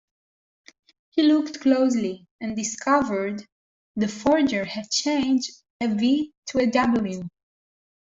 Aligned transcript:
He 1.11 1.21
looked 1.21 1.61
closely 1.61 2.25
and 2.39 2.55
discovered 2.55 3.45
the 3.95 4.07
forger 4.07 4.65
had 4.65 4.89
changed 4.89 5.51
a 5.79 5.89
V 5.89 6.33
to 6.47 6.57
a 6.57 6.65
W. 6.65 7.29